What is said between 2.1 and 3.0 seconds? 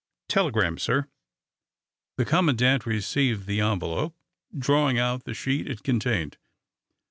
The commandant